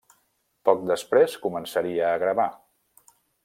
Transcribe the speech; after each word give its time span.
Poc 0.69 0.79
després 0.91 1.37
començaria 1.45 2.09
a 2.13 2.17
gravar. 2.27 2.51